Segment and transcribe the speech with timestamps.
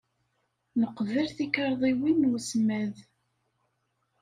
[0.81, 2.95] Nqebbel tikarḍiwin n wesmad.